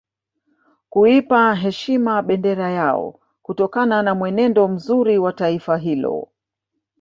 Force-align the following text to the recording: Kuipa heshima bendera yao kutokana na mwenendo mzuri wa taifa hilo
Kuipa 0.89 1.53
heshima 1.55 2.21
bendera 2.21 2.69
yao 2.71 3.19
kutokana 3.41 4.03
na 4.03 4.15
mwenendo 4.15 4.67
mzuri 4.67 5.17
wa 5.17 5.33
taifa 5.33 5.77
hilo 5.77 6.27